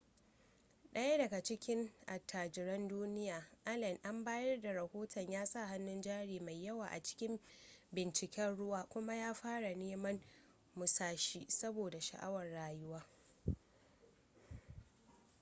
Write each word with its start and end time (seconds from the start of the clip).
daya 0.93 1.17
daga 1.17 1.43
cikin 1.43 1.91
attajiran 2.07 2.87
duniya 2.87 3.45
allen 3.65 3.99
an 4.03 4.23
bayar 4.23 4.61
da 4.61 4.73
rahoton 4.73 5.29
ya 5.31 5.45
sa 5.45 5.67
hannun 5.67 6.01
jari 6.01 6.39
mai 6.39 6.63
yawa 6.63 6.87
a 6.89 7.03
cikin 7.03 7.39
binciken 7.91 8.57
ruwa 8.57 8.83
kuma 8.83 9.15
ya 9.15 9.33
fara 9.33 9.73
neman 9.75 10.21
musashi 10.75 11.45
saboda 11.49 12.01
sha'awar 12.01 12.51
rayuwa 12.51 13.05